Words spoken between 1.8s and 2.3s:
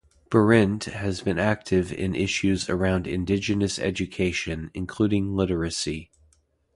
in